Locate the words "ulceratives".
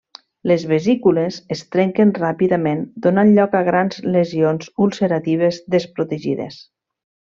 4.87-5.61